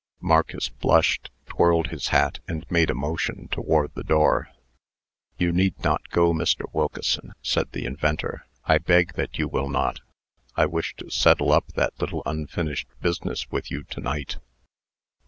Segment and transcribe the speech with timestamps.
[0.21, 4.49] Marcus blushed, twirled his hat, and made a motion toward the door.
[5.37, 6.65] "You need not go, Mr.
[6.73, 8.47] Wilkeson," said the inventor.
[8.65, 9.99] "I beg that you will not.
[10.55, 14.39] I wish to settle up that little unfinished business with you to night."